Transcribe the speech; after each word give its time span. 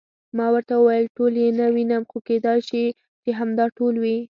ما 0.37 0.47
ورته 0.53 0.73
وویل: 0.77 1.05
ټول 1.17 1.33
یې 1.41 1.47
نه 1.59 1.65
وینم، 1.75 2.03
خو 2.09 2.17
کېدای 2.27 2.59
شي 2.69 2.85
چې 3.23 3.29
همدا 3.39 3.65
ټول 3.77 3.93
وي. 4.03 4.17